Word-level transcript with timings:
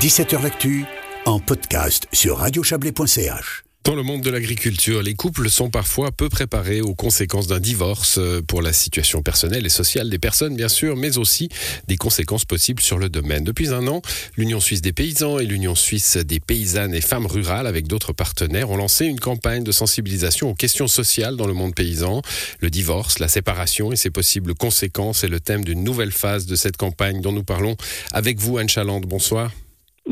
17h 0.00 0.42
L'actu 0.42 0.86
en 1.26 1.40
podcast 1.40 2.08
sur 2.10 2.38
radiochablais.ch. 2.38 3.64
Dans 3.84 3.94
le 3.94 4.02
monde 4.02 4.22
de 4.22 4.30
l'agriculture, 4.30 5.02
les 5.02 5.12
couples 5.12 5.50
sont 5.50 5.68
parfois 5.68 6.10
peu 6.10 6.30
préparés 6.30 6.80
aux 6.80 6.94
conséquences 6.94 7.46
d'un 7.48 7.60
divorce 7.60 8.16
euh, 8.16 8.40
pour 8.40 8.62
la 8.62 8.72
situation 8.72 9.20
personnelle 9.20 9.66
et 9.66 9.70
sociale 9.70 10.08
des 10.08 10.18
personnes, 10.18 10.56
bien 10.56 10.68
sûr, 10.68 10.96
mais 10.96 11.18
aussi 11.18 11.50
des 11.86 11.98
conséquences 11.98 12.46
possibles 12.46 12.82
sur 12.82 12.96
le 12.96 13.10
domaine. 13.10 13.44
Depuis 13.44 13.74
un 13.74 13.86
an, 13.88 14.00
l'Union 14.38 14.58
suisse 14.58 14.80
des 14.80 14.94
paysans 14.94 15.38
et 15.38 15.44
l'Union 15.44 15.74
suisse 15.74 16.16
des 16.16 16.40
paysannes 16.40 16.94
et 16.94 17.02
femmes 17.02 17.26
rurales, 17.26 17.66
avec 17.66 17.86
d'autres 17.86 18.14
partenaires, 18.14 18.70
ont 18.70 18.78
lancé 18.78 19.04
une 19.04 19.20
campagne 19.20 19.64
de 19.64 19.72
sensibilisation 19.72 20.48
aux 20.48 20.54
questions 20.54 20.88
sociales 20.88 21.36
dans 21.36 21.46
le 21.46 21.52
monde 21.52 21.74
paysan. 21.74 22.22
Le 22.60 22.70
divorce, 22.70 23.18
la 23.18 23.28
séparation 23.28 23.92
et 23.92 23.96
ses 23.96 24.10
possibles 24.10 24.54
conséquences 24.54 25.24
est 25.24 25.28
le 25.28 25.40
thème 25.40 25.62
d'une 25.62 25.84
nouvelle 25.84 26.12
phase 26.12 26.46
de 26.46 26.56
cette 26.56 26.78
campagne 26.78 27.20
dont 27.20 27.32
nous 27.32 27.44
parlons 27.44 27.76
avec 28.12 28.38
vous, 28.38 28.56
Anne 28.56 28.70
Chalande. 28.70 29.04
Bonsoir. 29.04 29.52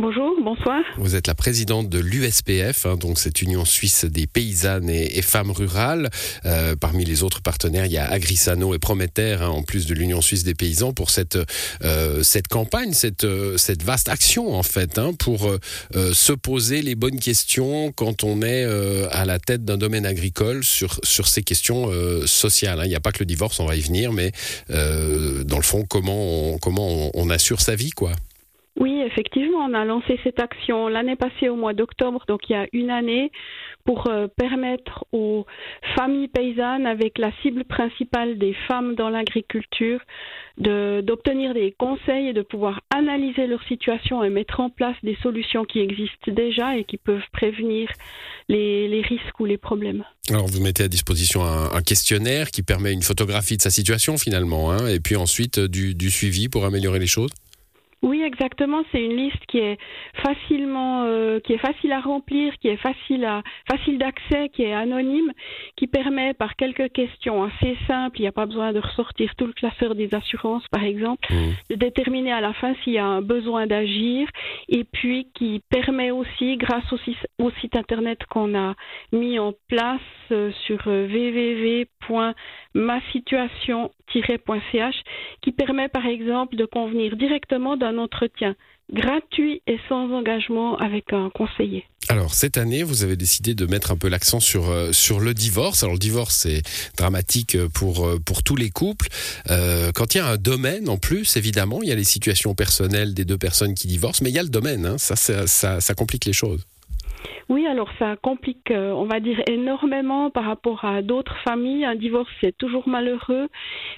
Bonjour, 0.01 0.37
bonsoir. 0.45 0.80
Vous 0.96 1.17
êtes 1.17 1.27
la 1.27 1.35
présidente 1.35 1.88
de 1.88 1.98
l'USPF, 1.98 2.87
hein, 2.87 2.95
donc 2.95 3.19
cette 3.19 3.43
Union 3.43 3.65
suisse 3.65 4.05
des 4.05 4.29
paysannes 4.29 4.89
et, 4.89 5.23
femmes 5.23 5.51
rurales. 5.51 6.09
Euh, 6.47 6.77
parmi 6.77 7.05
les 7.05 7.25
autres 7.25 7.43
partenaires, 7.43 7.84
il 7.87 7.91
y 7.91 7.98
a 7.98 8.09
Agrisano 8.09 8.77
et 8.77 8.79
Prometer, 8.79 9.39
hein, 9.41 9.48
en 9.48 9.65
plus 9.65 9.87
de 9.87 9.95
l'Union 9.95 10.20
suisse 10.20 10.45
des 10.45 10.55
paysans, 10.55 10.92
pour 10.92 11.11
cette 11.11 11.37
euh, 11.83 12.23
cette 12.23 12.47
campagne, 12.47 12.92
cette 12.92 13.25
euh, 13.25 13.56
cette 13.56 13.83
vaste 13.83 14.09
action 14.09 14.55
en 14.55 14.62
fait, 14.62 14.98
hein, 14.98 15.15
pour 15.19 15.51
se 15.92 16.33
poser 16.33 16.80
les 16.80 16.95
bonnes 16.95 17.19
questions 17.19 17.91
quand 17.91 18.23
on 18.23 18.41
est 18.41 18.62
à 19.11 19.25
la 19.25 19.41
tête 19.41 19.65
d'un 19.65 19.78
domaine 19.78 20.06
agricole 20.06 20.62
sur 20.62 21.01
sur 21.03 21.27
ces 21.27 21.42
questions 21.42 21.91
sociales. 22.25 22.83
Il 22.84 22.89
n'y 22.89 22.95
a 22.95 23.01
pas 23.01 23.11
que 23.11 23.19
le 23.19 23.27
divorce, 23.27 23.59
on 23.59 23.67
va 23.67 23.75
y 23.75 23.80
venir, 23.80 24.12
mais 24.12 24.30
dans 24.69 25.56
le 25.56 25.62
fond, 25.62 25.84
comment 25.89 26.53
on, 26.53 26.59
comment 26.59 27.11
on 27.15 27.30
assure 27.30 27.61
sa 27.61 27.75
vie, 27.75 27.91
quoi. 27.91 28.12
Oui, 28.78 29.02
effectivement, 29.05 29.59
on 29.59 29.74
a 29.74 29.84
lancé 29.84 30.20
cette 30.23 30.38
action 30.38 30.86
l'année 30.86 31.16
passée 31.16 31.48
au 31.48 31.56
mois 31.56 31.73
d'octobre, 31.73 32.24
donc 32.28 32.48
il 32.48 32.52
y 32.52 32.56
a 32.56 32.69
une 32.73 32.91
année, 32.91 33.32
pour 33.84 34.08
euh, 34.08 34.28
permettre 34.28 35.05
aux 35.11 35.47
familles 35.97 36.28
paysannes, 36.28 36.86
avec 36.86 37.19
la 37.19 37.33
cible 37.42 37.64
principale 37.64 38.38
des 38.38 38.55
femmes 38.69 38.94
dans 38.94 39.11
l'agriculture, 39.11 40.00
d'obtenir 40.58 41.55
des 41.55 41.75
conseils 41.77 42.28
et 42.28 42.33
de 42.33 42.42
pouvoir 42.42 42.80
analyser 42.91 43.48
leur 43.48 43.62
situation 43.64 44.22
et 44.22 44.30
mettre 44.30 44.61
en 44.61 44.70
place 44.70 44.97
des 45.03 45.16
solutions 45.22 45.64
qui 45.64 45.81
existent 45.81 46.31
déjà 46.31 46.77
et 46.77 46.84
qui 46.84 46.98
peuvent 46.98 47.28
prévenir 47.33 47.88
les, 48.48 49.03
risques 49.03 49.41
ou 49.41 49.44
les 49.44 49.58
problèmes. 49.58 50.05
Alors 50.31 50.47
vous 50.47 50.60
mettez 50.60 50.84
à 50.84 50.88
disposition 50.88 51.44
un, 51.44 51.83
questionnaire 51.83 52.50
qui 52.50 52.62
permet 52.62 52.92
une 52.92 53.03
photographie 53.03 53.56
de 53.56 53.62
sa 53.62 53.70
situation 53.70 54.19
finalement, 54.19 54.70
hein, 54.70 54.86
et 54.86 55.00
puis 55.00 55.16
ensuite 55.16 55.58
euh, 55.58 55.69
du 55.69 56.10
suivi 56.10 56.48
pour 56.48 56.64
améliorer 56.64 57.00
les 57.00 57.06
choses? 57.06 57.31
Oui, 58.02 58.22
exactement. 58.22 58.84
C'est 58.92 59.04
une 59.04 59.16
liste 59.16 59.44
qui 59.48 59.58
est 59.58 59.77
facilement, 60.22 61.02
euh, 61.04 61.41
qui 61.41 61.54
est 61.54 61.58
facile 61.58 61.91
à 61.92 62.00
remplir, 62.00 62.56
qui 62.58 62.68
est 62.68 62.77
facile 62.77 63.24
à, 63.24 63.42
facile 63.68 63.98
d'accès, 63.98 64.50
qui 64.50 64.62
est 64.62 64.72
anonyme, 64.72 65.32
qui 65.77 65.88
permet 65.88 66.32
par 66.32 66.54
quelques 66.54 66.92
questions 66.92 67.42
assez 67.42 67.76
simples, 67.88 68.20
il 68.20 68.22
n'y 68.22 68.28
a 68.28 68.32
pas 68.32 68.46
besoin 68.46 68.72
de 68.72 68.78
ressortir 68.78 69.34
tout 69.34 69.46
le 69.46 69.52
classeur 69.52 69.96
des 69.96 70.14
assurances, 70.14 70.66
par 70.69 70.84
exemple, 70.84 71.26
mmh. 71.32 71.54
de 71.70 71.74
déterminer 71.74 72.30
à 72.32 72.41
la 72.41 72.52
fin 72.52 72.76
s'il 72.84 72.92
y 72.92 72.98
a 72.98 73.04
un 73.04 73.20
besoin 73.20 73.66
d'agir, 73.66 74.28
et 74.69 74.84
puis 74.84 75.26
qui 75.34 75.60
permet 75.69 76.12
aussi, 76.12 76.56
grâce 76.56 76.84
au, 76.92 76.98
au 77.42 77.50
site 77.60 77.74
internet 77.74 78.24
qu'on 78.26 78.56
a 78.56 78.76
mis 79.12 79.41
en 79.41 79.54
place 79.69 80.00
euh, 80.30 80.52
sur 80.66 80.82
euh, 80.86 81.08
www.masituation-ch, 81.08 83.97
qui 84.12 85.53
permet 85.53 85.89
par 85.89 86.06
exemple 86.06 86.56
de 86.56 86.64
convenir 86.64 87.17
directement 87.17 87.77
d'un 87.77 87.98
entretien 87.98 88.55
gratuit 88.92 89.62
et 89.67 89.78
sans 89.89 90.11
engagement 90.12 90.78
avec 90.78 91.12
un 91.12 91.31
conseiller. 91.31 91.84
Alors 92.09 92.33
cette 92.33 92.56
année, 92.56 92.83
vous 92.83 93.05
avez 93.05 93.17
décidé 93.17 93.55
de 93.55 93.67
mettre 93.67 93.91
un 93.91 93.97
peu 93.97 94.09
l'accent 94.09 94.41
sur 94.41 94.70
euh, 94.70 94.92
sur 94.92 95.20
le 95.20 95.34
divorce. 95.34 95.83
Alors 95.83 95.95
le 95.95 95.98
divorce 95.98 96.34
c'est 96.34 96.62
dramatique 96.97 97.56
pour 97.75 98.06
euh, 98.06 98.19
pour 98.19 98.43
tous 98.43 98.56
les 98.56 98.71
couples. 98.71 99.09
Euh, 99.50 99.93
quand 99.93 100.15
il 100.15 100.19
y 100.19 100.21
a 100.21 100.27
un 100.27 100.37
domaine 100.38 100.88
en 100.88 100.97
plus, 100.97 101.37
évidemment, 101.37 101.82
il 101.82 101.88
y 101.88 101.93
a 101.93 101.97
les 101.97 102.05
situations 102.05 102.55
personnelles 102.55 103.12
des 103.12 103.27
deux 103.27 103.37
personnes 103.37 103.75
qui 103.75 103.88
divorcent, 103.88 104.22
mais 104.22 104.31
il 104.31 104.37
y 104.37 104.38
a 104.38 104.43
le 104.43 104.49
domaine. 104.49 104.87
Hein. 104.87 104.97
ça, 104.97 105.16
ça, 105.16 105.81
ça 105.81 105.94
complique 105.94 106.25
les 106.25 106.32
choses. 106.32 106.65
Oui, 107.49 107.67
alors 107.67 107.89
ça 107.99 108.17
complique, 108.17 108.71
euh, 108.71 108.93
on 108.93 109.05
va 109.05 109.21
dire, 109.21 109.41
énormément 109.49 110.31
par 110.31 110.45
rapport 110.45 110.84
à 110.84 111.03
d'autres 111.03 111.37
familles. 111.45 111.84
Un 111.84 111.95
divorce, 111.95 112.29
c'est 112.41 112.56
toujours 112.56 112.89
malheureux, 112.89 113.49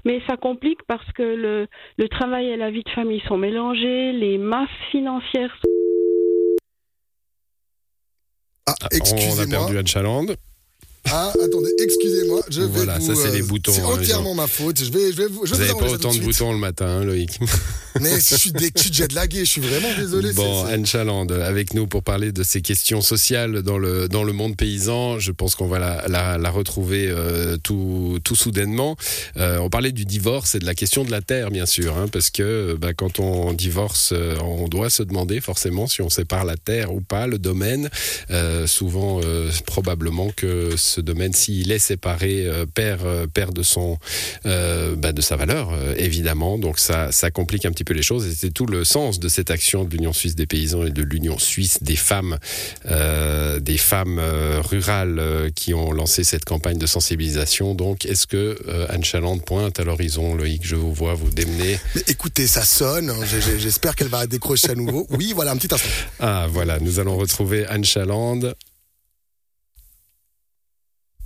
mais 0.04 0.22
ça 0.28 0.36
complique 0.36 0.82
parce 0.86 1.10
que 1.12 1.22
le, 1.22 1.66
le 1.98 2.08
travail 2.08 2.46
et 2.46 2.56
la 2.56 2.70
vie 2.70 2.82
de 2.82 2.90
famille 2.90 3.22
sont 3.26 3.36
mélangés, 3.36 4.12
les 4.12 4.38
masses 4.38 4.68
financières 4.90 5.52
sont... 5.62 5.70
Ah, 8.66 8.86
excusez-moi. 8.92 9.34
On 9.36 9.42
a 9.42 9.50
perdu 9.50 9.78
Anne 9.78 9.86
Chalande. 9.86 10.36
Ah, 11.12 11.32
attendez, 11.44 11.70
excusez-moi. 11.82 12.40
Je 12.48 12.62
vais 12.62 12.66
voilà, 12.68 13.00
ça 13.00 13.14
c'est 13.14 13.32
les 13.32 13.42
euh, 13.42 13.46
boutons. 13.46 13.72
C'est 13.72 13.80
hein, 13.80 13.98
entièrement 13.98 14.34
ma 14.34 14.46
faute. 14.46 14.78
Je 14.78 14.90
vais, 14.92 15.10
je 15.12 15.16
vais, 15.16 15.28
je 15.44 15.54
vous 15.54 15.58
n'avez 15.58 15.74
pas 15.74 15.90
autant 15.90 16.14
de 16.14 16.20
boutons 16.20 16.52
le 16.52 16.58
matin, 16.58 16.86
hein, 16.86 17.04
Loïc. 17.04 17.38
Mais 18.00 18.14
je 18.14 18.36
suis, 18.36 18.52
je 18.56 18.80
suis 18.80 18.92
jet 18.92 19.12
lagué, 19.12 19.40
je 19.40 19.50
suis 19.50 19.60
vraiment 19.60 19.88
désolé. 19.98 20.32
Bon, 20.32 20.64
Anne 20.64 20.86
Chaland, 20.86 21.26
avec 21.26 21.74
nous 21.74 21.88
pour 21.88 22.04
parler 22.04 22.30
de 22.30 22.44
ces 22.44 22.62
questions 22.62 23.00
sociales 23.00 23.62
dans 23.62 23.78
le, 23.78 24.08
dans 24.08 24.22
le 24.22 24.32
monde 24.32 24.56
paysan. 24.56 25.18
Je 25.18 25.32
pense 25.32 25.56
qu'on 25.56 25.66
va 25.66 25.80
la, 25.80 26.06
la, 26.06 26.38
la 26.38 26.50
retrouver 26.50 27.08
euh, 27.08 27.56
tout, 27.56 28.20
tout 28.22 28.36
soudainement. 28.36 28.96
Euh, 29.36 29.58
on 29.58 29.68
parlait 29.68 29.92
du 29.92 30.04
divorce 30.04 30.54
et 30.54 30.60
de 30.60 30.66
la 30.66 30.74
question 30.74 31.04
de 31.04 31.10
la 31.10 31.20
terre, 31.20 31.50
bien 31.50 31.66
sûr, 31.66 31.98
hein, 31.98 32.06
parce 32.06 32.30
que 32.30 32.76
bah, 32.80 32.94
quand 32.94 33.18
on 33.18 33.52
divorce, 33.52 34.14
on 34.40 34.68
doit 34.68 34.90
se 34.90 35.02
demander 35.02 35.40
forcément 35.40 35.88
si 35.88 36.02
on 36.02 36.08
sépare 36.08 36.44
la 36.44 36.56
terre 36.56 36.94
ou 36.94 37.00
pas, 37.00 37.26
le 37.26 37.38
domaine. 37.38 37.90
souvent, 38.66 39.20
probablement 39.66 40.30
que 40.36 40.76
ce 40.76 40.99
domaine, 41.02 41.32
s'il 41.32 41.72
est 41.72 41.78
séparé, 41.78 42.46
euh, 42.46 42.66
perd, 42.66 43.04
euh, 43.04 43.26
perd 43.26 43.54
de 43.54 43.62
son, 43.62 43.98
euh, 44.46 44.94
bah, 44.96 45.12
de 45.12 45.20
sa 45.20 45.36
valeur, 45.36 45.72
évidemment. 45.96 46.58
Donc 46.58 46.78
ça, 46.78 47.12
ça 47.12 47.30
complique 47.30 47.66
un 47.66 47.72
petit 47.72 47.84
peu 47.84 47.94
les 47.94 48.02
choses. 48.02 48.26
Et 48.26 48.34
c'est 48.34 48.50
tout 48.50 48.66
le 48.66 48.84
sens 48.84 49.20
de 49.20 49.28
cette 49.28 49.50
action 49.50 49.84
de 49.84 49.90
l'Union 49.90 50.12
suisse 50.12 50.34
des 50.34 50.46
paysans 50.46 50.84
et 50.84 50.90
de 50.90 51.02
l'Union 51.02 51.38
suisse 51.38 51.82
des 51.82 51.96
femmes, 51.96 52.38
des 52.86 53.78
femmes 53.78 54.20
rurales 54.70 55.50
qui 55.54 55.74
ont 55.74 55.92
lancé 55.92 56.24
cette 56.24 56.44
campagne 56.44 56.78
de 56.78 56.86
sensibilisation. 56.86 57.74
Donc, 57.74 58.06
est-ce 58.06 58.26
que 58.26 58.58
Anne 58.88 59.04
Chalande 59.04 59.44
pointe 59.44 59.78
à 59.80 59.84
l'horizon, 59.84 60.34
Loïc 60.34 60.62
Je 60.64 60.76
vous 60.76 60.92
vois 60.92 61.14
vous 61.14 61.30
démener. 61.30 61.78
écoutez, 62.06 62.46
ça 62.46 62.62
sonne. 62.62 63.10
Hein. 63.10 63.24
J'espère 63.58 63.94
qu'elle 63.94 64.08
va 64.08 64.26
décrocher 64.26 64.70
à 64.70 64.74
nouveau. 64.74 65.06
Oui, 65.10 65.32
voilà, 65.34 65.52
un 65.52 65.56
petit 65.56 65.72
instant. 65.72 65.88
Ah, 66.18 66.46
voilà, 66.50 66.78
nous 66.80 66.98
allons 66.98 67.16
retrouver 67.16 67.66
Anne 67.66 67.84
Chalande. 67.84 68.54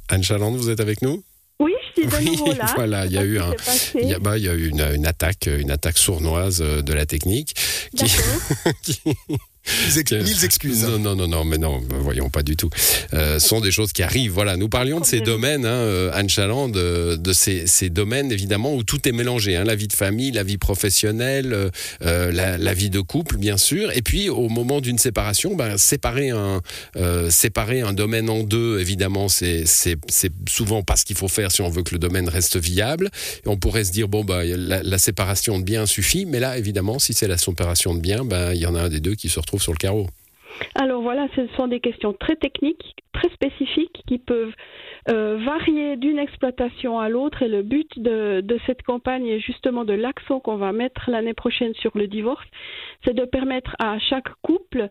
Anne 0.08 0.22
Chalande, 0.22 0.56
vous 0.56 0.70
êtes 0.70 0.80
avec 0.80 1.02
nous? 1.02 1.22
Oui, 1.60 1.72
je 1.96 2.02
suis 2.02 2.08
de 2.08 2.30
nouveau 2.30 2.52
là. 2.52 2.66
Voilà, 2.74 3.06
il 3.06 3.12
y 3.12 3.18
a 3.18 3.22
eu 3.22 3.38
un, 3.38 3.54
il 3.94 4.08
y 4.08 4.14
a, 4.14 4.18
bah, 4.18 4.38
il 4.38 4.44
y 4.44 4.48
a 4.48 4.54
eu 4.54 4.68
une, 4.68 4.80
une, 4.80 5.06
attaque, 5.06 5.46
une 5.46 5.70
attaque 5.70 5.98
sournoise 5.98 6.58
de 6.58 6.92
la 6.92 7.06
technique 7.06 7.54
qui, 7.96 8.04
qui, 8.82 9.00
Mille 9.66 10.44
excuses. 10.44 10.84
Non, 10.84 10.98
non, 10.98 11.16
non, 11.16 11.26
non, 11.26 11.44
mais 11.44 11.56
non, 11.56 11.80
bah, 11.80 11.96
voyons 11.98 12.28
pas 12.28 12.42
du 12.42 12.56
tout. 12.56 12.68
Euh, 13.14 13.38
ce 13.38 13.48
sont 13.48 13.60
des 13.60 13.70
choses 13.70 13.92
qui 13.92 14.02
arrivent. 14.02 14.32
Voilà, 14.32 14.56
nous 14.56 14.68
parlions 14.68 15.00
de 15.00 15.06
ces 15.06 15.20
domaines, 15.20 15.64
hein, 15.64 15.70
euh, 15.70 16.10
Anne 16.12 16.28
Chaland, 16.28 16.68
de, 16.68 17.18
ces, 17.32 17.66
ces, 17.66 17.88
domaines 17.88 18.30
évidemment 18.30 18.74
où 18.74 18.82
tout 18.82 19.08
est 19.08 19.12
mélangé, 19.12 19.56
hein, 19.56 19.64
la 19.64 19.74
vie 19.74 19.88
de 19.88 19.94
famille, 19.94 20.32
la 20.32 20.42
vie 20.42 20.58
professionnelle, 20.58 21.70
euh, 22.04 22.32
la, 22.32 22.74
vie 22.74 22.90
de 22.90 23.00
couple, 23.00 23.36
bien 23.36 23.56
sûr, 23.56 23.90
et 23.96 24.02
puis 24.02 24.28
au 24.28 24.48
moment 24.48 24.80
d'une 24.80 24.98
séparation, 24.98 25.54
ben, 25.54 25.78
séparer 25.78 26.30
un 26.30 26.60
séparer 27.30 27.80
un 27.80 27.92
domaine 27.92 28.28
en 28.28 28.42
deux, 28.42 28.80
évidemment, 28.80 29.28
c'est 29.28 29.64
c'est 29.66 29.98
souvent 30.48 30.82
pas 30.82 30.96
ce 30.96 31.04
qu'il 31.04 31.16
faut 31.16 31.28
faire 31.28 31.52
si 31.52 31.62
on 31.62 31.70
veut 31.70 31.82
que 31.82 31.94
le 31.94 31.98
domaine 31.98 32.28
reste 32.28 32.56
viable. 32.56 33.10
Et 33.44 33.48
on 33.48 33.56
pourrait 33.56 33.84
se 33.84 33.92
dire 33.92 34.08
bon 34.08 34.24
bah 34.24 34.44
la, 34.44 34.82
la 34.82 34.98
séparation 34.98 35.58
de 35.58 35.64
biens 35.64 35.86
suffit, 35.86 36.26
mais 36.26 36.40
là 36.40 36.58
évidemment, 36.58 36.98
si 36.98 37.14
c'est 37.14 37.28
la 37.28 37.38
séparation 37.38 37.94
de 37.94 38.00
biens, 38.00 38.24
ben 38.24 38.52
il 38.52 38.60
y 38.60 38.66
en 38.66 38.74
a 38.74 38.82
un 38.82 38.88
des 38.88 39.00
deux 39.00 39.14
qui 39.14 39.28
se 39.28 39.38
retrouve 39.38 39.53
sur 39.58 39.72
le 39.72 39.78
carreau. 39.78 40.06
Alors 40.74 41.02
voilà, 41.02 41.26
ce 41.34 41.46
sont 41.56 41.66
des 41.66 41.80
questions 41.80 42.12
très 42.12 42.36
techniques, 42.36 42.96
très 43.12 43.28
spécifiques 43.30 44.02
qui 44.06 44.18
peuvent 44.18 44.52
euh, 45.10 45.36
varier 45.44 45.96
d'une 45.96 46.18
exploitation 46.18 46.98
à 46.98 47.08
l'autre. 47.08 47.42
Et 47.42 47.48
le 47.48 47.62
but 47.62 47.98
de, 47.98 48.44
cette 48.66 48.82
campagne 48.82 49.26
est 49.26 49.40
justement 49.40 49.84
de 49.84 49.92
l'accent 49.92 50.40
qu'on 50.40 50.56
va 50.56 50.72
mettre 50.72 51.10
l'année 51.10 51.34
prochaine 51.34 51.74
sur 51.74 51.96
le 51.96 52.06
divorce, 52.06 52.46
c'est 53.04 53.14
de 53.14 53.24
permettre 53.24 53.74
à 53.78 53.98
chaque 53.98 54.28
couple 54.42 54.88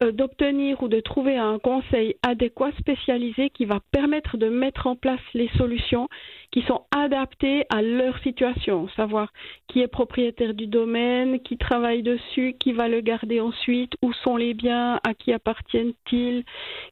d'obtenir 0.00 0.82
ou 0.82 0.88
de 0.88 1.00
trouver 1.00 1.36
un 1.36 1.58
conseil 1.58 2.16
adéquat 2.22 2.70
spécialisé 2.78 3.50
qui 3.50 3.64
va 3.64 3.80
permettre 3.92 4.36
de 4.36 4.48
mettre 4.48 4.86
en 4.86 4.96
place 4.96 5.20
les 5.34 5.48
solutions 5.56 6.08
qui 6.50 6.62
sont 6.62 6.82
adaptées 6.94 7.64
à 7.70 7.82
leur 7.82 8.18
situation, 8.20 8.88
savoir 8.96 9.32
qui 9.68 9.80
est 9.80 9.88
propriétaire 9.88 10.54
du 10.54 10.66
domaine, 10.66 11.40
qui 11.40 11.56
travaille 11.56 12.02
dessus, 12.02 12.56
qui 12.58 12.72
va 12.72 12.88
le 12.88 13.00
garder 13.00 13.40
ensuite, 13.40 13.92
où 14.02 14.12
sont 14.12 14.36
les 14.36 14.54
biens, 14.54 15.00
à 15.06 15.14
qui 15.14 15.32
appartiennent-ils, 15.32 16.44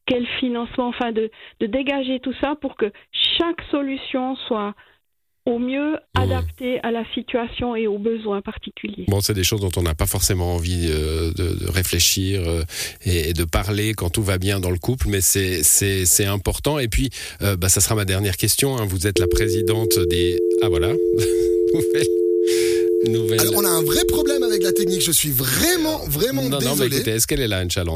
quel 0.05 0.25
financement, 0.39 0.87
enfin 0.87 1.11
de, 1.11 1.29
de 1.59 1.65
dégager 1.67 2.19
tout 2.19 2.33
ça 2.41 2.55
pour 2.55 2.75
que 2.75 2.91
chaque 3.11 3.61
solution 3.71 4.35
soit 4.35 4.73
au 5.45 5.59
mieux 5.59 5.97
adaptées 6.15 6.79
à 6.81 6.91
la 6.91 7.03
situation 7.13 7.75
et 7.75 7.87
aux 7.87 7.99
besoins 7.99 8.41
particuliers. 8.41 9.05
Bon, 9.07 9.21
c'est 9.21 9.33
des 9.33 9.43
choses 9.43 9.61
dont 9.61 9.71
on 9.77 9.83
n'a 9.83 9.93
pas 9.93 10.07
forcément 10.07 10.55
envie 10.55 10.87
de, 10.87 11.33
de, 11.35 11.69
réfléchir 11.69 12.41
et, 13.05 13.33
de 13.33 13.43
parler 13.43 13.93
quand 13.93 14.09
tout 14.09 14.23
va 14.23 14.37
bien 14.37 14.59
dans 14.59 14.71
le 14.71 14.79
couple, 14.79 15.07
mais 15.09 15.21
c'est 15.21 16.25
important. 16.25 16.79
Et 16.79 16.87
puis, 16.87 17.09
bah, 17.41 17.69
ça 17.69 17.79
sera 17.79 17.95
ma 17.95 18.05
dernière 18.05 18.37
question. 18.37 18.77
Hein. 18.77 18.85
Vous 18.87 19.07
êtes 19.07 19.19
la 19.19 19.27
présidente 19.27 19.99
des... 20.09 20.39
Ah 20.61 20.69
voilà, 20.69 20.93
alors, 23.05 23.53
on 23.55 23.65
a 23.65 23.69
un 23.69 23.83
vrai 23.83 24.03
problème 24.05 24.43
avec 24.43 24.63
la 24.63 24.71
technique. 24.71 25.01
Je 25.01 25.11
suis 25.11 25.31
vraiment, 25.31 25.99
vraiment 26.07 26.43
non, 26.43 26.57
désolé. 26.57 26.65
Non, 26.65 26.75
mais 26.75 26.95
écoutez, 26.95 27.11
est-ce 27.11 27.27
qu'elle 27.27 27.41
est 27.41 27.47
là, 27.47 27.59
Inch'Allah 27.59 27.93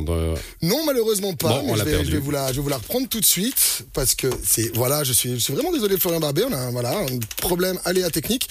Non, 0.61 0.85
malheureusement 0.85 1.33
pas. 1.33 1.63
je, 1.67 1.83
vais, 1.83 2.05
je, 2.05 2.11
vais, 2.11 2.17
vous 2.17 2.31
la, 2.31 2.47
je 2.51 2.57
vais 2.57 2.61
vous 2.61 2.69
la 2.69 2.77
reprendre 2.77 3.07
tout 3.07 3.19
de 3.19 3.25
suite 3.25 3.83
parce 3.93 4.15
que 4.15 4.27
c'est 4.43 4.75
voilà, 4.75 5.03
je 5.03 5.13
suis, 5.13 5.31
je 5.33 5.37
suis 5.37 5.53
vraiment 5.53 5.71
désolé, 5.71 5.97
Florian 5.97 6.19
Barbet. 6.19 6.43
On 6.49 6.53
a 6.53 6.57
un, 6.57 6.71
voilà 6.71 6.97
un 6.97 7.05
problème 7.37 7.79
aléa 7.85 8.09
technique. 8.09 8.47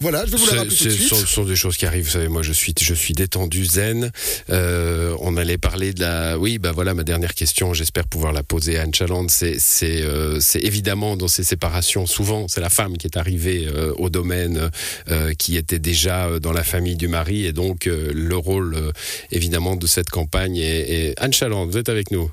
Voilà, 0.00 0.26
je 0.26 0.32
vais 0.32 0.36
vous 0.36 0.46
la 0.46 0.58
rappeler 0.58 0.76
tout 0.76 0.84
de 0.84 0.90
suite. 0.90 1.14
Ce 1.14 1.26
sont, 1.26 1.44
des 1.44 1.56
choses 1.56 1.76
qui 1.76 1.86
arrivent. 1.86 2.04
Vous 2.04 2.10
savez, 2.10 2.28
moi, 2.28 2.42
je 2.42 2.52
suis, 2.52 2.74
je 2.78 2.94
suis 2.94 3.14
détendu, 3.14 3.64
zen. 3.64 4.10
Euh, 4.50 5.16
on 5.20 5.36
allait 5.36 5.58
parler 5.58 5.92
de 5.92 6.00
la. 6.00 6.38
Oui, 6.38 6.58
bah 6.58 6.72
voilà, 6.72 6.94
ma 6.94 7.04
dernière 7.04 7.34
question. 7.34 7.74
J'espère 7.74 8.06
pouvoir 8.06 8.32
la 8.32 8.42
poser 8.42 8.78
à 8.78 8.82
Anne 8.82 8.94
Chaland. 8.94 9.28
C'est, 9.28 9.58
c'est, 9.58 10.02
euh, 10.02 10.40
c'est 10.40 10.60
évidemment 10.60 11.16
dans 11.16 11.28
ces 11.28 11.44
séparations, 11.44 12.06
souvent, 12.06 12.48
c'est 12.48 12.60
la 12.60 12.70
femme 12.70 12.96
qui 12.96 13.06
est 13.06 13.16
arrivée 13.16 13.66
euh, 13.66 13.92
au 13.96 14.10
domaine, 14.10 14.70
euh, 15.10 15.32
qui 15.34 15.56
était 15.56 15.78
déjà 15.78 16.38
dans 16.40 16.52
la 16.52 16.64
famille 16.64 16.96
du 16.96 17.08
mari, 17.08 17.46
et 17.46 17.52
donc 17.52 17.86
le 17.86 18.36
rôle, 18.36 18.92
évidemment, 19.30 19.76
de 19.76 19.86
cette 19.86 20.10
campagne. 20.10 20.56
Et, 20.56 21.14
Anne 21.18 21.32
Chaland, 21.32 21.66
vous 21.66 21.78
êtes 21.78 21.88
avec 21.88 22.10
nous. 22.10 22.30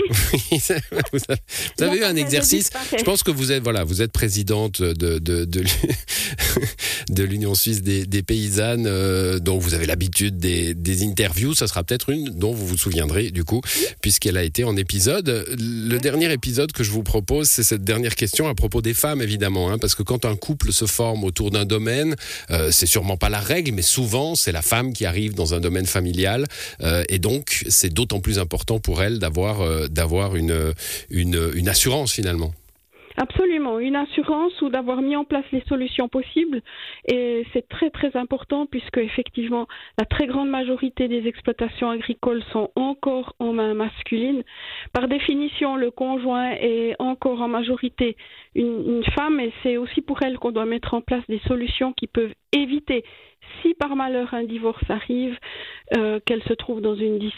vous 1.12 1.84
avez, 1.84 1.98
eu 1.98 2.04
un 2.04 2.16
exercice. 2.16 2.70
Je 2.96 3.02
pense 3.02 3.22
que 3.22 3.30
vous 3.30 3.52
êtes, 3.52 3.62
voilà, 3.62 3.84
vous 3.84 4.02
êtes 4.02 4.12
présidente 4.12 4.82
de, 4.82 5.18
de, 5.18 5.44
de, 5.44 5.62
l'Union 7.22 7.54
suisse 7.54 7.82
des, 7.82 8.06
des 8.06 8.22
paysannes, 8.22 8.86
euh, 8.86 9.38
donc 9.38 9.60
vous 9.60 9.74
avez 9.74 9.86
l'habitude 9.86 10.38
des, 10.38 10.74
des, 10.74 11.04
interviews. 11.04 11.54
Ça 11.54 11.66
sera 11.66 11.84
peut-être 11.84 12.10
une 12.10 12.30
dont 12.30 12.52
vous 12.52 12.66
vous 12.66 12.76
souviendrez, 12.76 13.30
du 13.30 13.44
coup, 13.44 13.60
puisqu'elle 14.00 14.36
a 14.36 14.42
été 14.42 14.64
en 14.64 14.76
épisode. 14.76 15.46
Le 15.58 15.98
dernier 15.98 16.32
épisode 16.32 16.72
que 16.72 16.84
je 16.84 16.90
vous 16.90 17.02
propose, 17.02 17.48
c'est 17.48 17.62
cette 17.62 17.84
dernière 17.84 18.14
question 18.14 18.48
à 18.48 18.54
propos 18.54 18.82
des 18.82 18.94
femmes, 18.94 19.22
évidemment, 19.22 19.70
hein, 19.70 19.78
parce 19.78 19.94
que 19.94 20.02
quand 20.02 20.24
un 20.24 20.36
couple 20.36 20.72
se 20.72 20.86
forme 20.86 21.24
autour 21.24 21.50
d'un 21.50 21.64
domaine, 21.64 22.16
euh, 22.50 22.70
c'est 22.70 22.86
sûrement 22.86 23.16
pas 23.16 23.28
la 23.28 23.40
règle, 23.40 23.72
mais 23.72 23.82
souvent, 23.82 24.34
c'est 24.34 24.52
la 24.52 24.62
femme 24.62 24.92
qui 24.92 25.06
arrive 25.06 25.34
dans 25.34 25.54
un 25.54 25.60
domaine 25.60 25.86
familial, 25.86 26.46
euh, 26.82 27.04
et 27.08 27.18
donc, 27.18 27.64
c'est 27.68 27.92
d'autant 27.92 28.20
plus 28.20 28.38
important 28.38 28.78
pour 28.78 29.02
elle 29.02 29.18
d'avoir 29.18 29.62
d'avoir 29.88 30.36
une, 30.36 30.72
une, 31.10 31.68
assurance 31.68 32.12
finalement. 32.12 32.52
Absolument, 33.16 33.78
une 33.78 33.96
assurance 33.96 34.58
ou 34.62 34.70
d'avoir 34.70 35.02
mis 35.02 35.16
en 35.16 35.24
place 35.24 35.44
les 35.52 35.62
solutions 35.68 36.08
possibles. 36.08 36.62
Et 37.06 37.44
c'est 37.52 37.68
très 37.68 37.90
très 37.90 38.16
important 38.16 38.64
puisque 38.66 38.98
effectivement 38.98 39.66
la 39.98 40.06
très 40.06 40.26
grande 40.26 40.48
majorité 40.48 41.08
des 41.08 41.26
exploitations 41.26 41.90
agricoles 41.90 42.42
sont 42.52 42.70
encore 42.74 43.34
en 43.38 43.52
main 43.52 43.74
masculine. 43.74 44.42
Par 44.94 45.08
définition, 45.08 45.76
le 45.76 45.90
conjoint 45.90 46.52
est 46.52 46.94
encore 46.98 47.42
en 47.42 47.48
majorité 47.48 48.16
une, 48.54 49.04
femme 49.14 49.40
et 49.40 49.52
c'est 49.62 49.76
aussi 49.76 50.00
pour 50.00 50.22
elle 50.22 50.38
qu'on 50.38 50.52
doit 50.52 50.64
mettre 50.64 50.94
en 50.94 51.02
place 51.02 51.24
des 51.28 51.40
solutions 51.46 51.92
qui 51.92 52.06
peuvent 52.06 52.34
éviter 52.52 53.04
si 53.60 53.74
par 53.74 53.96
malheur 53.96 54.32
un 54.34 54.44
divorce 54.44 54.88
arrive, 54.88 55.36
euh, 55.96 56.20
qu'elle 56.24 56.42
se 56.44 56.52
trouve 56.54 56.80
dans 56.80 56.94
une 56.94 57.30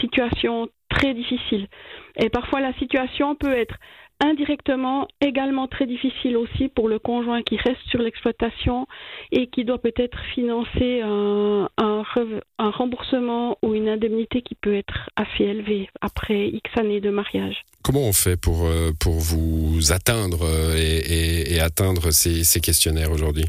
situation 0.00 0.68
très 0.90 1.14
difficile. 1.14 1.68
Et 2.16 2.28
parfois 2.28 2.60
la 2.60 2.74
situation 2.74 3.34
peut 3.34 3.56
être 3.56 3.76
indirectement 4.20 5.08
également 5.20 5.66
très 5.66 5.86
difficile 5.86 6.36
aussi 6.36 6.68
pour 6.68 6.88
le 6.88 6.98
conjoint 6.98 7.42
qui 7.42 7.56
reste 7.56 7.80
sur 7.88 8.00
l'exploitation 8.00 8.86
et 9.32 9.46
qui 9.48 9.64
doit 9.64 9.80
peut-être 9.80 10.18
financer 10.34 11.00
un, 11.02 11.68
un, 11.78 12.70
remboursement 12.70 13.56
ou 13.62 13.74
une 13.74 13.88
indemnité 13.88 14.42
qui 14.42 14.54
peut 14.54 14.74
être 14.74 15.08
assez 15.16 15.44
élevée 15.44 15.88
après 16.00 16.48
X 16.48 16.70
années 16.76 17.00
de 17.00 17.10
mariage. 17.10 17.62
Comment 17.82 18.06
on 18.06 18.12
fait 18.12 18.38
pour, 18.38 18.66
euh, 18.66 18.90
pour 19.00 19.14
vous 19.14 19.92
atteindre 19.92 20.42
euh, 20.44 20.76
et, 20.76 21.54
et, 21.54 21.60
atteindre 21.60 22.10
ces, 22.10 22.44
ces 22.44 22.60
questionnaires 22.60 23.10
aujourd'hui? 23.10 23.46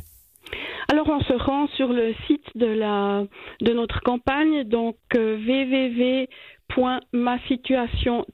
Alors 0.92 1.08
on 1.10 1.22
se 1.22 1.34
rend 1.34 1.68
sur 1.76 1.88
le 1.88 2.14
site 2.28 2.41
de 2.56 2.66
la 2.66 3.26
de 3.62 3.74
notre 3.74 4.02
campagne 4.02 4.64
donc 4.64 4.98
euh, 5.16 5.38
www.masituation 5.38 8.26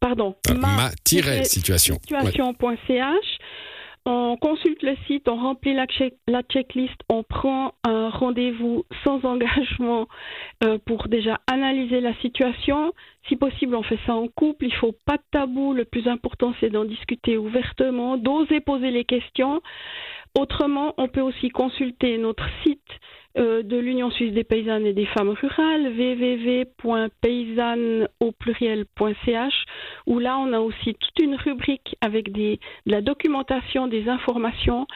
pardon 0.00 0.34
ah, 0.48 0.90
situation.ch 1.44 3.38
on 4.04 4.36
consulte 4.36 4.82
le 4.82 4.96
site, 5.06 5.28
on 5.28 5.36
remplit 5.36 5.74
la, 5.74 5.86
la 6.26 6.42
checklist, 6.42 6.96
on 7.08 7.22
prend 7.22 7.74
un 7.84 8.10
rendez-vous 8.10 8.84
sans 9.04 9.24
engagement 9.24 10.08
euh, 10.64 10.78
pour 10.84 11.06
déjà 11.06 11.40
analyser 11.46 12.00
la 12.00 12.12
situation. 12.16 12.92
Si 13.28 13.36
possible, 13.36 13.76
on 13.76 13.84
fait 13.84 14.00
ça 14.04 14.14
en 14.14 14.26
couple. 14.26 14.66
Il 14.66 14.74
faut 14.74 14.96
pas 15.06 15.18
de 15.18 15.22
tabou. 15.30 15.72
Le 15.72 15.84
plus 15.84 16.08
important, 16.08 16.52
c'est 16.58 16.70
d'en 16.70 16.84
discuter 16.84 17.36
ouvertement, 17.36 18.16
d'oser 18.16 18.60
poser 18.60 18.90
les 18.90 19.04
questions. 19.04 19.62
Autrement, 20.36 20.94
on 20.96 21.06
peut 21.06 21.20
aussi 21.20 21.50
consulter 21.50 22.18
notre 22.18 22.48
site 22.64 22.80
euh, 23.38 23.62
de 23.62 23.78
l'Union 23.78 24.10
suisse 24.10 24.34
des 24.34 24.44
paysannes 24.44 24.84
et 24.86 24.92
des 24.92 25.06
femmes 25.06 25.30
rurales, 25.30 25.92
www.paysannes 26.84 28.08
au 28.20 28.32
pluriel.ch, 28.32 29.64
où 30.06 30.18
là 30.18 30.38
on 30.38 30.52
a 30.52 30.60
aussi 30.60 30.94
toute 30.94 31.18
une 31.22 31.36
rubrique 31.36 31.96
avec 32.00 32.30
des, 32.32 32.60
de 32.86 32.92
la 32.92 33.00
documentation, 33.00 33.86
des 33.86 34.08
informations. 34.08 34.86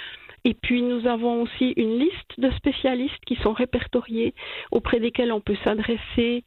Et 0.44 0.55
puis 0.55 0.83
nous 0.83 1.06
avons 1.06 1.43
aussi 1.43 1.73
une 1.77 1.99
liste 1.99 2.38
de 2.38 2.50
spécialistes 2.53 3.25
qui 3.27 3.37
sont 3.37 3.53
répertoriés 3.53 4.35
auprès 4.71 5.00
desquels 5.00 5.33
on 5.33 5.41
peut 5.41 5.56
s'adresser 5.65 6.44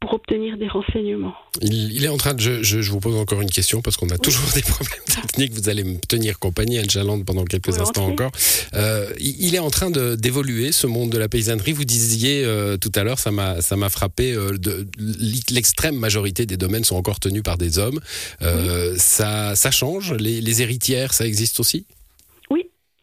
pour 0.00 0.14
obtenir 0.14 0.56
des 0.56 0.68
renseignements. 0.68 1.34
Il, 1.60 2.04
est 2.04 2.08
en 2.08 2.16
train 2.16 2.34
de. 2.34 2.62
Je, 2.62 2.90
vous 2.90 3.00
pose 3.00 3.16
encore 3.16 3.40
une 3.40 3.50
question 3.50 3.80
parce 3.82 3.96
qu'on 3.96 4.08
a 4.10 4.18
toujours 4.18 4.48
des 4.54 4.62
problèmes 4.62 5.04
techniques. 5.06 5.52
Vous 5.52 5.68
allez 5.68 5.84
me 5.84 5.98
tenir 5.98 6.38
compagnie, 6.38 6.78
Anne 6.78 6.90
Jalande, 6.90 7.24
pendant 7.24 7.44
quelques 7.44 7.78
instants 7.80 8.06
encore. 8.06 8.32
Euh, 8.74 9.12
il 9.18 9.54
est 9.54 9.60
en 9.60 9.70
train 9.70 9.90
d'évoluer, 9.90 10.72
ce 10.72 10.86
monde 10.86 11.10
de 11.10 11.18
la 11.18 11.28
paysannerie. 11.28 11.72
Vous 11.72 11.84
disiez 11.84 12.44
euh, 12.44 12.76
tout 12.76 12.92
à 12.94 13.04
l'heure, 13.04 13.18
ça 13.18 13.30
m'a 13.30 13.88
frappé, 13.88 14.36
l'extrême 15.50 15.96
majorité 15.96 16.46
des 16.46 16.56
domaines 16.56 16.84
sont 16.84 16.96
encore 16.96 17.20
tenus 17.20 17.42
par 17.42 17.58
des 17.58 17.78
hommes. 17.78 18.00
ça, 18.96 19.54
ça 19.54 19.70
change? 19.70 20.12
Les, 20.14 20.40
les 20.40 20.62
héritières, 20.62 21.14
ça 21.14 21.26
existe 21.26 21.60
aussi? 21.60 21.86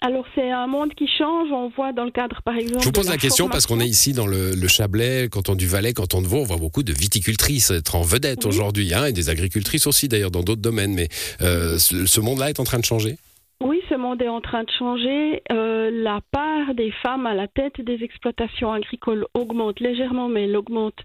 Alors 0.05 0.25
c'est 0.35 0.51
un 0.51 0.67
monde 0.67 0.93
qui 0.93 1.07
change. 1.07 1.51
On 1.51 1.69
voit 1.69 1.91
dans 1.91 2.05
le 2.05 2.11
cadre, 2.11 2.39
par 2.43 2.55
exemple. 2.55 2.79
Je 2.79 2.85
vous 2.85 2.91
pose 2.91 3.09
la, 3.09 3.17
question 3.17 3.49
parce 3.49 3.65
qu'on 3.65 3.79
est 3.79 3.87
ici 3.87 4.13
dans 4.13 4.27
le, 4.27 4.67
Chablais, 4.67 5.29
canton 5.29 5.55
du 5.55 5.67
Valais, 5.67 5.93
canton 5.93 6.21
de 6.21 6.27
Vaud. 6.27 6.41
On 6.41 6.43
voit 6.43 6.57
beaucoup 6.57 6.83
de 6.83 6.93
viticultrices 6.93 7.71
être 7.71 7.95
en 7.95 8.01
vedette 8.01 8.45
aujourd'hui, 8.45 8.93
hein, 8.93 9.05
et 9.05 9.13
des 9.13 9.29
agricultrices 9.29 9.87
aussi 9.87 10.07
d'ailleurs 10.07 10.31
dans 10.31 10.43
d'autres 10.43 10.61
domaines. 10.61 10.93
Mais 10.93 11.07
euh, 11.41 11.77
ce 11.79 12.19
monde-là 12.21 12.49
est 12.49 12.59
en 12.59 12.65
train 12.65 12.79
de 12.79 12.85
changer? 12.85 13.17
Oui, 13.63 13.81
ce 13.89 13.95
monde 13.95 14.21
est 14.21 14.27
en 14.27 14.41
train 14.41 14.63
de 14.63 14.69
changer. 14.77 15.41
Euh, 15.51 15.89
la 15.91 16.19
part 16.31 16.75
des 16.75 16.91
femmes 17.01 17.25
à 17.25 17.33
la 17.33 17.47
tête 17.47 17.79
des 17.79 18.03
exploitations 18.03 18.71
agricoles 18.71 19.25
augmente 19.33 19.79
légèrement, 19.79 20.27
mais 20.27 20.43
elle 20.43 20.57
augmente 20.57 20.99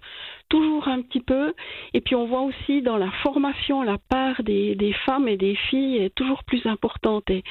toujours 0.51 0.89
un 0.89 1.01
petit 1.01 1.21
peu. 1.21 1.55
Et 1.95 2.03
puis 2.03 2.15
on 2.15 2.27
voit 2.27 2.43
aussi 2.43 2.83
dans 2.83 2.99
la 2.99 3.11
formation, 3.23 3.83
la 3.83 3.97
part 3.97 4.43
des, 4.43 4.75
des 4.75 4.93
femmes 4.93 5.29
et 5.29 5.39
des 5.39 5.55
filles 5.55 5.97
est 5.97 6.15
toujours 6.15 6.45
plus 6.45 6.67
importante. 6.67 7.31
Et 7.31 7.43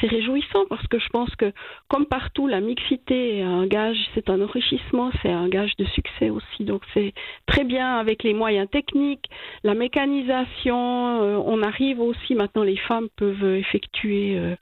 c'est 0.00 0.08
réjouissant 0.08 0.64
parce 0.68 0.86
que 0.88 0.98
je 0.98 1.08
pense 1.10 1.32
que, 1.36 1.52
comme 1.88 2.06
partout, 2.06 2.48
la 2.48 2.60
mixité 2.60 3.38
est 3.38 3.42
un 3.42 3.66
gage, 3.66 3.98
c'est 4.14 4.28
un 4.28 4.40
enrichissement, 4.42 5.10
c'est 5.22 5.30
un 5.30 5.48
gage 5.48 5.76
de 5.76 5.84
succès 5.84 6.30
aussi. 6.30 6.64
Donc 6.64 6.82
c'est 6.94 7.12
très 7.46 7.64
bien 7.64 7.98
avec 7.98 8.24
les 8.24 8.34
moyens 8.34 8.68
techniques, 8.68 9.28
la 9.62 9.74
mécanisation. 9.74 11.22
Euh, 11.22 11.36
on 11.44 11.62
arrive 11.62 12.00
aussi 12.00 12.34
maintenant, 12.34 12.62
les 12.62 12.76
femmes 12.76 13.08
peuvent 13.16 13.56
effectuer 13.56 14.36
euh, 14.36 14.56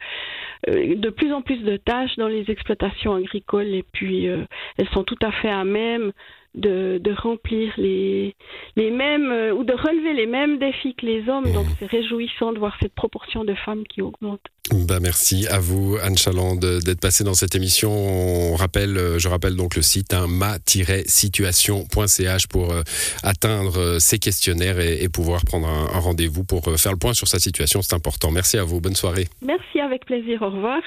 euh, 0.69 0.97
de 0.97 1.11
plus 1.11 1.33
en 1.33 1.43
plus 1.43 1.63
de 1.63 1.77
tâches 1.77 2.17
dans 2.17 2.29
les 2.29 2.51
exploitations 2.51 3.15
agricoles 3.15 3.75
et 3.75 3.85
puis 3.93 4.27
elles 4.27 4.89
sont 4.93 5.05
tout 5.05 5.19
à 5.23 5.31
fait 5.31 5.51
à 5.51 5.65
même 5.65 6.13
de, 6.55 6.99
de 7.03 7.13
remplir 7.13 7.73
les, 7.77 8.35
les 8.77 8.91
mêmes 8.91 9.31
euh, 9.31 9.53
ou 9.53 9.65
de 9.65 9.73
relever 9.73 10.15
les 10.15 10.27
mêmes 10.27 10.59
défis 10.59 10.95
que 10.95 11.07
les 11.07 11.29
hommes. 11.29 11.53
Donc 11.53 11.67
c'est 11.79 11.87
réjouissant 11.87 12.53
de 12.53 12.59
voir 12.59 12.77
cette 12.81 12.95
proportion 12.95 13.45
de 13.45 13.55
femmes 13.55 13.85
qui 13.89 14.03
augmente. 14.03 14.41
Bah 14.73 14.99
merci 15.01 15.47
à 15.49 15.59
vous 15.59 15.99
Anne 16.03 16.17
Chaland 16.17 16.57
d'être 16.57 17.01
passée 17.01 17.25
dans 17.25 17.35
cette 17.35 17.55
émission. 17.55 17.91
On 17.93 18.55
rappelle, 18.55 18.97
euh, 18.97 19.19
je 19.19 19.29
rappelle 19.29 19.57
donc 19.57 19.77
le 19.77 19.83
site 19.83 20.15
hein, 20.15 20.27
ma-situation.ch 20.29 22.47
pour 22.47 22.73
euh, 22.73 22.83
atteindre 23.23 23.99
ces 23.99 24.19
questionnaires 24.19 24.81
et, 24.81 25.03
et 25.03 25.09
pouvoir 25.09 25.45
prendre 25.45 25.69
un, 25.69 25.95
un 25.95 25.99
rendez-vous 25.99 26.45
pour 26.45 26.65
faire 26.79 26.93
le 26.93 26.99
point 26.99 27.15
sur 27.15 27.29
sa 27.29 27.39
situation. 27.39 27.83
C'est 27.83 27.95
important. 27.95 28.31
Merci 28.31 28.59
à 28.59 28.65
vous. 28.65 28.81
Bonne 28.81 28.97
soirée. 28.97 29.29
Merci 29.43 29.81
avec 29.81 30.07
plaisir. 30.07 30.43
Au 30.43 30.51
revoir. 30.51 30.81